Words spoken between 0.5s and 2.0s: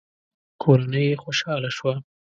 کورنۍ يې خوشاله شوه.